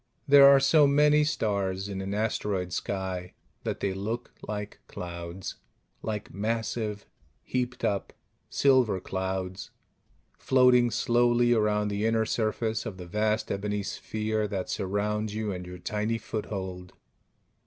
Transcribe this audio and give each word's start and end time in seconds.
There 0.27 0.47
are 0.47 0.59
so 0.59 0.87
many 0.87 1.23
stars 1.23 1.87
in 1.87 2.01
an 2.01 2.11
asteroid 2.15 2.73
sky 2.73 3.35
that 3.63 3.81
they 3.81 3.93
look 3.93 4.33
like 4.41 4.79
clouds; 4.87 5.57
like 6.01 6.33
massive, 6.33 7.05
heaped 7.43 7.85
up 7.85 8.11
silver 8.49 8.99
clouds 8.99 9.69
floating 10.39 10.89
slowly 10.89 11.53
around 11.53 11.89
the 11.89 12.07
inner 12.07 12.25
surface 12.25 12.83
of 12.87 12.97
the 12.97 13.05
vast 13.05 13.51
ebony 13.51 13.83
sphere 13.83 14.47
that 14.47 14.71
surrounds 14.71 15.35
you 15.35 15.51
and 15.51 15.67
your 15.67 15.77
tiny 15.77 16.17
foothold. 16.17 16.93